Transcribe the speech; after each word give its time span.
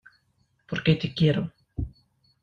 porque 0.67 0.95
te 0.97 1.13
quiero. 1.13 1.53